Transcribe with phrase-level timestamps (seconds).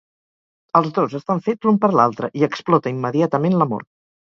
[0.79, 3.89] Els dos estan fets l'un per l'altre i explota immediatament l'amor.